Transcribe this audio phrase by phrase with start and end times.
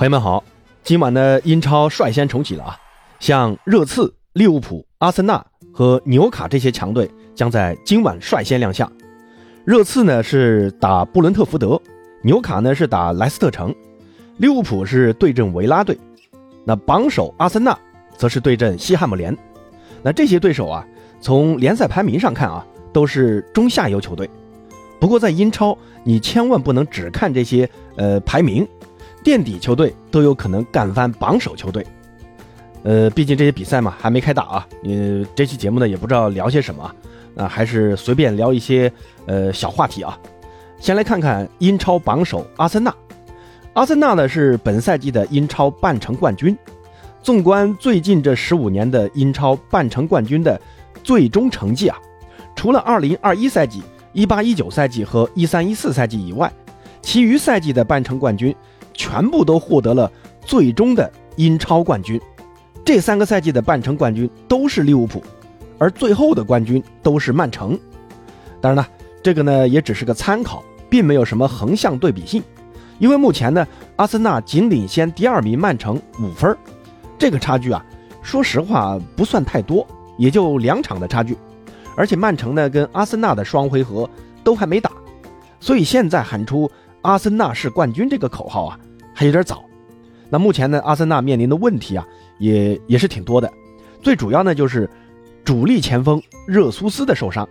[0.00, 0.42] 朋友们好，
[0.82, 2.74] 今晚的英超率先重启了啊！
[3.18, 5.44] 像热刺、利物浦、阿森纳
[5.74, 8.90] 和纽卡这些强队将在今晚率先亮相。
[9.62, 11.78] 热刺呢是打布伦特福德，
[12.22, 13.74] 纽卡呢是打莱斯特城，
[14.38, 15.98] 利物浦是对阵维拉队，
[16.64, 17.78] 那榜首阿森纳
[18.16, 19.36] 则是对阵西汉姆联。
[20.02, 20.82] 那这些对手啊，
[21.20, 24.26] 从联赛排名上看啊，都是中下游球队。
[24.98, 28.66] 不过在英超，你千万不能只看这些呃排名。
[29.22, 31.86] 垫底球队都有可能干翻榜首球队，
[32.82, 34.66] 呃，毕竟这些比赛嘛还没开打啊。
[34.82, 36.94] 你这期节目呢也不知道聊些什么，
[37.36, 38.90] 啊，还是随便聊一些
[39.26, 40.18] 呃小话题啊。
[40.78, 42.94] 先来看看英超榜首阿森纳，
[43.74, 46.56] 阿森纳呢是本赛季的英超半程冠军。
[47.22, 50.58] 纵观最近这十五年的英超半程冠军的
[51.04, 51.98] 最终成绩啊，
[52.56, 53.82] 除了2021赛季、
[54.14, 56.50] 18-19赛季和13-14赛季以外，
[57.02, 58.56] 其余赛季的半程冠军。
[58.94, 60.10] 全部都获得了
[60.44, 62.20] 最终的英超冠军，
[62.84, 65.22] 这三个赛季的半程冠军都是利物浦，
[65.78, 67.78] 而最后的冠军都是曼城。
[68.60, 68.88] 当然了，
[69.22, 72.42] 这个呢也只是个参考，并没有什么横向对比性，
[72.98, 73.66] 因为目前呢，
[73.96, 76.56] 阿森纳仅领先第二名曼城五分，
[77.18, 77.84] 这个差距啊，
[78.22, 79.86] 说实话不算太多，
[80.18, 81.36] 也就两场的差距，
[81.96, 84.08] 而且曼城呢跟阿森纳的双回合
[84.44, 84.90] 都还没打，
[85.58, 86.70] 所以现在喊出
[87.02, 88.78] 阿森纳是冠军这个口号啊。
[89.12, 89.64] 还有点早，
[90.30, 92.06] 那目前呢，阿森纳面临的问题啊，
[92.38, 93.52] 也也是挺多的。
[94.00, 94.88] 最主要呢，就是
[95.44, 97.46] 主力前锋热苏斯的受伤。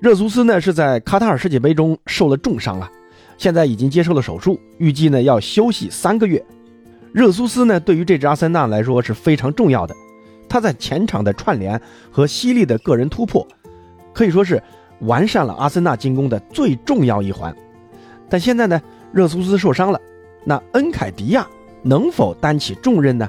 [0.00, 2.90] 热苏斯呢是在卡塔尔世界杯中受了重伤啊，
[3.36, 6.42] 现在已经接受了手术，预计呢要休息三个月。
[7.12, 9.94] 热苏斯呢对于这支阿森纳来说是非常重要的，
[10.48, 11.78] 他在前场的串联
[12.10, 13.46] 和犀利的个人突破，
[14.14, 14.62] 可以说是
[15.00, 17.54] 完善了阿森纳进攻的最重要一环。
[18.32, 18.80] 但现在呢，
[19.12, 20.00] 热苏斯受伤了。
[20.42, 21.46] 那恩凯迪亚
[21.82, 23.28] 能否担起重任呢？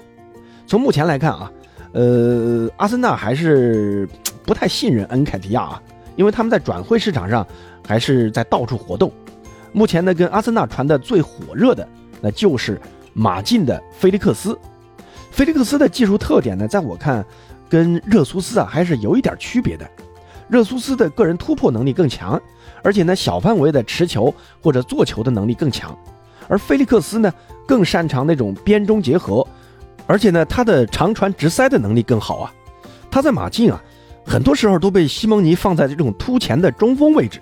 [0.66, 1.52] 从目前来看啊，
[1.92, 4.08] 呃，阿森纳还是
[4.46, 5.84] 不太信任恩凯迪亚啊，
[6.16, 7.46] 因为他们在转会市场上
[7.86, 9.12] 还是在到处活动。
[9.74, 11.86] 目前呢，跟阿森纳传的最火热的，
[12.22, 12.80] 那就是
[13.12, 14.58] 马竞的菲利克斯。
[15.32, 17.26] 菲利克斯的技术特点呢，在我看，
[17.68, 19.86] 跟热苏斯啊还是有一点区别的。
[20.54, 22.40] 热苏斯的个人突破能力更强，
[22.84, 24.32] 而且呢，小范围的持球
[24.62, 25.98] 或者做球的能力更强。
[26.48, 27.34] 而菲利克斯呢，
[27.68, 29.46] 更擅长那种边中结合，
[30.06, 32.54] 而且呢，他的长传直塞的能力更好啊。
[33.10, 33.82] 他在马竞啊，
[34.24, 37.42] 很多时候都被西蒙尼放在这种突前的中锋位置，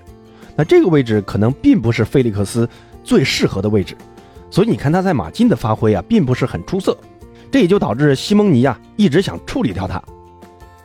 [0.56, 2.66] 那这个位置可能并不是菲利克斯
[3.04, 3.94] 最适合的位置，
[4.50, 6.98] 所以你看他在马竞的发挥啊，并不是很出色，
[7.52, 10.02] 这也就导致西蒙尼啊一直想处理掉他。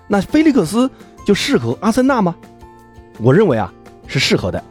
[0.09, 0.91] 那菲利克斯
[1.27, 2.35] 就适合阿森纳吗？
[3.19, 3.71] 我认为啊
[4.07, 4.63] 是适合的。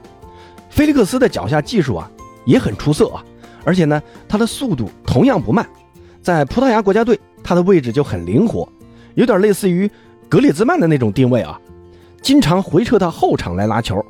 [0.70, 2.10] 菲利克斯的脚下技术啊
[2.46, 3.24] 也很出色啊。
[3.66, 5.68] 而且呢，他的速度同样不慢，
[6.22, 8.70] 在葡萄牙国家队，他的位置就很灵活，
[9.16, 9.90] 有点类似于
[10.30, 11.60] 格列兹曼的那种定位啊，
[12.22, 14.06] 经常回撤到后场来拉球，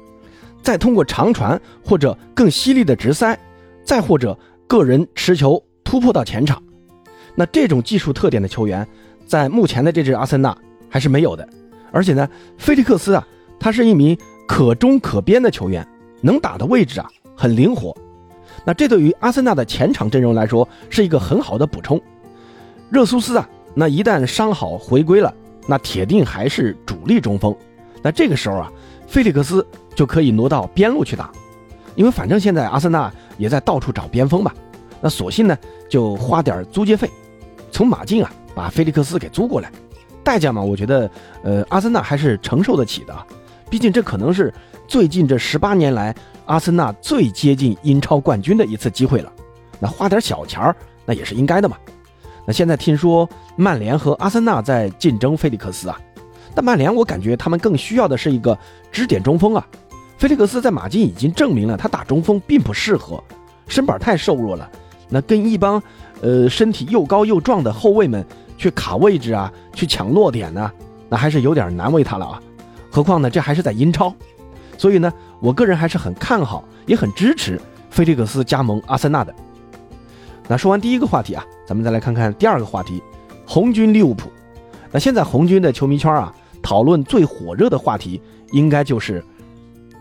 [0.62, 3.40] 再通过长传或者更犀利的直塞，
[3.84, 6.62] 再或者个人持球突破到前场。
[7.34, 8.86] 那这种技术特点的球员，
[9.26, 10.56] 在目前的这支阿森纳
[10.90, 11.48] 还是没有的。
[11.96, 13.26] 而且呢，菲利克斯啊，
[13.58, 15.88] 他是一名可中可边的球员，
[16.20, 17.96] 能打的位置啊很灵活。
[18.66, 22.02] 那这对于阿森纳的前场阵容来说是一个很好的补充。
[22.90, 25.34] 热苏斯啊，那一旦伤好回归了，
[25.68, 27.56] 那铁定还是主力中锋。
[28.02, 28.70] 那这个时候啊，
[29.08, 31.32] 菲利克斯就可以挪到边路去打，
[31.96, 34.52] 因为反正现在阿森纳也在到处找边锋嘛。
[35.00, 35.58] 那索性呢，
[35.90, 37.10] 就花点租借费，
[37.72, 39.72] 从马竞啊把菲利克斯给租过来，
[40.26, 41.10] 代价嘛，我觉得
[41.44, 43.16] 呃阿森纳还是承受得起的，
[43.70, 44.54] 毕竟这可能是
[44.88, 46.14] 最近这十八年来。
[46.48, 49.34] 阿森纳最接近英超冠军的一次机会了，
[49.80, 51.76] 那花点小钱儿那也是应该的嘛。
[52.46, 56.00] 那现在听说曼联和阿森纳在竞争菲利克斯啊，
[56.54, 58.56] 但曼联我感觉他们更需要的是一个
[58.92, 59.68] 支点中锋啊。
[60.20, 63.20] 菲利克斯在马竞已经证明了他打中锋并不适合，
[63.68, 64.70] 身板太瘦弱了，
[65.10, 65.82] 那跟一帮
[66.22, 68.24] 呃身体又高又壮的后卫们
[68.66, 70.72] 去卡位置啊，去抢落点呢，
[71.08, 72.42] 那还是有点难为他了啊。
[72.90, 74.12] 何况呢，这还是在英超。
[74.76, 79.32] 所以呢，我个人还是很看好，也很支持菲利克斯加盟阿森纳的。
[80.48, 83.04] 那说完第一个话题啊，咱们再来看看第二个话题，
[83.46, 84.32] 红军利物浦。
[84.92, 86.34] 那现在红军的球迷圈啊，
[86.64, 88.20] 讨论最火热的话题，
[88.52, 89.24] 应该就是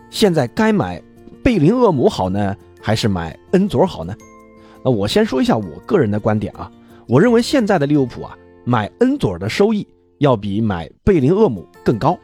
[0.09, 0.99] 现在该买
[1.43, 4.15] 贝林厄姆好呢，还是买恩佐好呢？
[4.83, 6.71] 那我先说一下我个人的观点啊，
[7.05, 8.35] 我认为现在的利物浦啊，
[8.65, 12.17] 买恩佐尔的收益要比买贝林厄姆更高。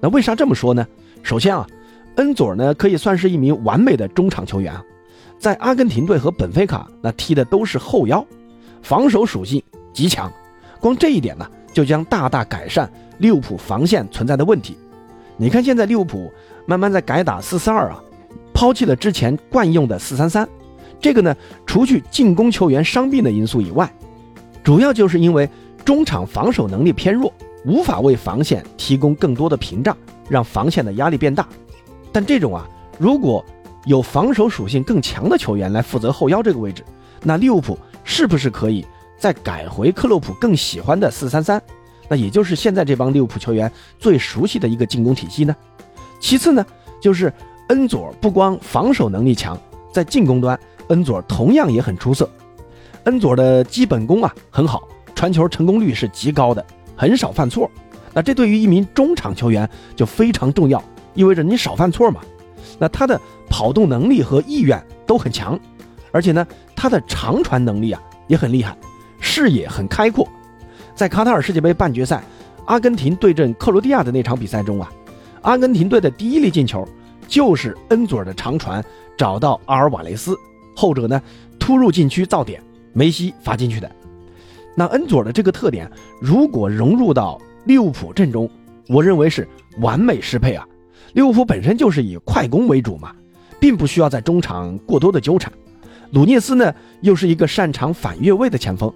[0.00, 0.86] 那为啥这么说呢？
[1.22, 1.66] 首先啊，
[2.16, 4.82] 恩佐尔呢可以算是一名完美的中场球员啊，
[5.38, 8.24] 在阿根廷队和本菲卡那踢的都是后腰，
[8.82, 9.62] 防守属性
[9.92, 10.32] 极强。
[10.80, 14.76] 光这一点呢，就将大大改善利物浦防线存在的问题。
[15.36, 16.30] 你看现在利物浦
[16.66, 18.02] 慢慢在改打四四二啊，
[18.52, 20.48] 抛弃了之前惯用的四三三。
[21.00, 21.34] 这个呢，
[21.66, 23.90] 除去进攻球员伤病的因素以外，
[24.62, 25.48] 主要就是因为
[25.84, 27.32] 中场防守能力偏弱，
[27.64, 29.96] 无法为防线提供更多的屏障，
[30.28, 31.46] 让防线的压力变大。
[32.10, 32.66] 但这种啊，
[32.98, 33.44] 如果
[33.84, 36.82] 有防守属性更强的球员来负责后腰这个位置，
[37.22, 38.84] 那利物浦是不是可以
[39.18, 41.60] 再改回克洛普更喜欢的四三三？
[42.08, 45.54] 那也就是现在这帮利物浦球员最熟悉的一个进攻体系呢？
[46.20, 46.64] 其次呢，
[47.00, 47.32] 就是
[47.68, 49.58] 恩佐不光防守能力强，
[49.92, 50.58] 在进攻端。
[50.88, 52.28] 恩佐同样也很出色，
[53.04, 54.86] 恩佐的基本功啊很好，
[55.24, 56.62] 传球成功率是极高的，
[56.94, 57.70] 很少犯错。
[58.12, 59.66] 那这对于一名中场球员
[59.96, 60.84] 就非常重要，
[61.14, 62.20] 意味着你少犯错嘛。
[62.78, 63.18] 那他的
[63.48, 65.58] 跑动能力和意愿都很强，
[66.12, 68.76] 而且呢，他的长传能力啊也很厉害，
[69.18, 70.28] 视野很开阔。
[70.94, 72.22] 在卡塔尔世界杯半决赛，
[72.66, 74.92] 阿根廷对阵克罗地亚的那场比赛中啊，
[75.40, 76.86] 阿根廷队的第一粒进球
[77.26, 78.84] 就是恩佐尔的长传
[79.16, 80.36] 找到阿尔瓦雷斯。
[80.76, 81.18] 后者呢，
[81.58, 82.62] 突入禁区造点，
[82.92, 83.90] 梅西罚进去的。
[84.74, 85.90] 那恩佐的这个特点，
[86.20, 88.48] 如果融入到利物浦阵中，
[88.88, 89.46] 我认为是
[89.78, 90.66] 完美适配啊。
[91.12, 93.12] 利物浦本身就是以快攻为主嘛，
[93.60, 95.52] 并不需要在中场过多的纠缠。
[96.10, 98.92] 鲁涅斯呢，又是一个擅长反越位的前锋。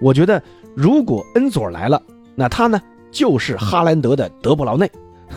[0.00, 0.42] 我觉得，
[0.74, 2.00] 如果恩佐来了，
[2.34, 2.80] 那他呢，
[3.10, 4.90] 就是哈兰德的德布劳内。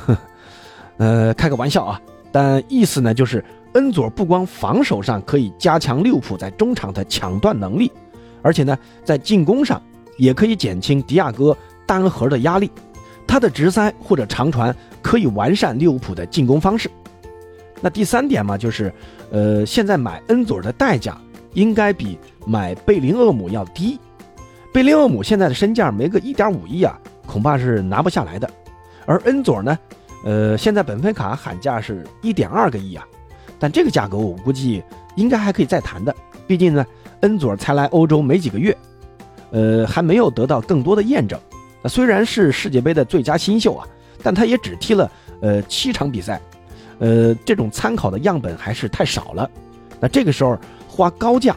[0.98, 2.02] 呃，开个玩笑啊，
[2.32, 3.44] 但意思呢，就是。
[3.74, 7.92] 恩佐不光防守上可以加强利物浦在中场的抢断能力，
[8.42, 9.82] 而且呢，在进攻上
[10.18, 11.56] 也可以减轻迪亚哥
[11.86, 12.70] 单核的压力。
[13.28, 16.90] 他的直塞或者长传可以完善利物浦的进攻方式。
[17.80, 18.92] 那第三点嘛，就是，
[19.32, 21.16] 呃，现在买恩佐的代价
[21.54, 24.00] 应该比买贝林厄姆要低。
[24.74, 28.50] 贝林厄姆现在的身价没个一点五亿啊，恐怕是拿不下来的。
[29.06, 29.78] 而恩佐呢，
[30.26, 33.06] 呃，现在本菲卡喊价是一点二个亿啊。
[33.60, 34.84] 但这个价格我估计
[35.16, 36.16] 应该还可以再谈的，
[36.48, 36.86] 毕竟呢，
[37.22, 38.76] 恩佐才来欧洲没几个月，
[39.52, 41.40] 呃，还没有得到更多的验证。
[41.82, 43.88] 那虽然是世界杯的最佳新秀啊，
[44.22, 45.12] 但他也只踢了
[45.42, 46.42] 呃七场比赛，
[47.00, 49.50] 呃，这种参考的样本还是太少了。
[50.00, 50.58] 那这个时候
[50.88, 51.56] 花高价，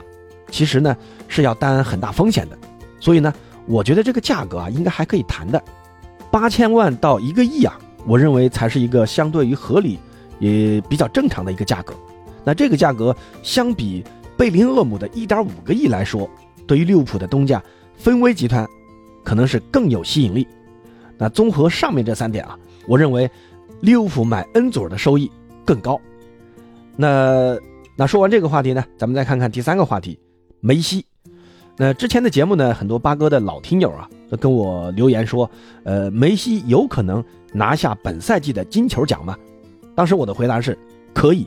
[0.50, 0.97] 其实呢
[1.29, 2.58] 是要担很大风险的。
[3.00, 3.32] 所以呢，
[3.67, 5.62] 我觉得这个价格啊应该还可以谈的，
[6.31, 9.99] 八千万到一个亿啊，我认为才是一个相对于合理。
[10.38, 11.94] 也比较正常的一个价格，
[12.43, 14.03] 那这个价格相比
[14.37, 16.29] 贝林厄姆的一点五个亿来说，
[16.67, 17.62] 对于利物浦的东家
[17.96, 18.67] 芬威集团，
[19.25, 20.46] 可能是更有吸引力。
[21.19, 22.58] 那综合上面这三点啊，
[22.88, 23.31] 我认为
[23.81, 25.31] 利物浦买恩佐的收益
[25.64, 26.00] 更高。
[26.96, 27.56] 那
[27.96, 30.19] 那说完这个话题呢，咱们再看看第三个话题，
[30.61, 31.05] 梅西。
[31.76, 35.50] 那之前的节目呢，很多八哥的老听友啊，都跟我留言说，
[35.84, 39.37] 呃，梅西有可能拿下本赛季的金球奖吗？
[39.94, 40.76] 当时我的回答是，
[41.14, 41.46] 可以。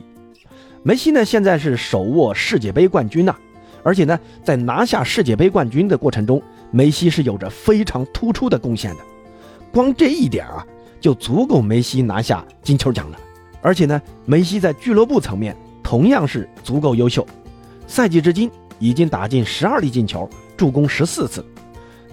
[0.86, 3.34] 梅西呢，现在是手握世界杯冠军呐，
[3.82, 6.40] 而且呢，在拿下世界杯冠军的过程中，
[6.70, 9.00] 梅西是有着非常突出的贡献的。
[9.72, 10.64] 光这一点啊，
[11.00, 13.18] 就足够梅西拿下金球奖了。
[13.60, 17.26] 而且呢，梅西在俱乐部层面同样是足够优秀，
[17.88, 21.44] 赛季至今已经打进十二粒进球，助攻十四次，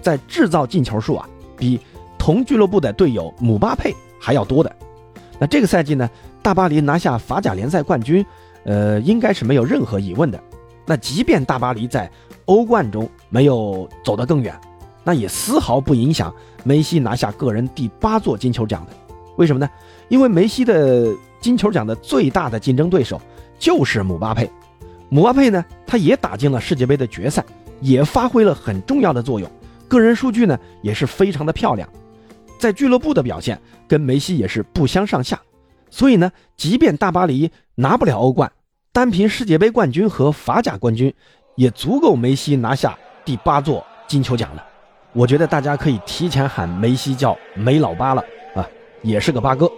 [0.02, 1.78] 在制造进球数啊，比
[2.18, 4.76] 同俱乐部的队友姆巴佩还要多的。
[5.38, 6.10] 那这个赛季呢，
[6.42, 8.24] 大巴黎拿下法甲联赛冠军，
[8.64, 10.40] 呃，应该是没有任何疑问的。
[10.86, 12.10] 那即便大巴黎在
[12.44, 14.54] 欧冠中没有走得更远，
[15.02, 18.92] 那也丝毫不影响梅西拿下个人第八座金球奖的。
[19.36, 19.68] 为什么呢？
[20.08, 21.08] 因为梅西的
[21.40, 23.20] 金球奖的最大的竞争对手
[23.58, 24.50] 就是姆巴佩。
[25.08, 27.44] 姆巴佩呢，他也打进了世界杯的决赛，
[27.80, 29.50] 也发挥了很重要的作用，
[29.88, 31.88] 个人数据呢也是非常的漂亮。
[32.58, 35.40] 在俱乐部的表现跟梅西也是不相上下，
[35.90, 38.50] 所以呢，即便大巴黎拿不了欧冠，
[38.92, 41.12] 单凭世界杯冠军和法甲冠军，
[41.56, 44.64] 也足够梅西拿下第八座金球奖了。
[45.12, 48.66] 我觉得大家可以提前喊梅西叫梅老八了啊，
[49.02, 49.70] 也是个八哥。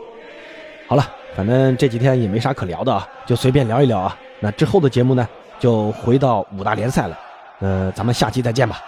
[0.89, 4.17] 好了，反正这几天也没啥可聊的啊，就随便聊一聊啊。
[4.41, 7.19] 那之后的节目呢，就回到五大联赛了。
[7.61, 8.81] 呃，咱们下期再见吧。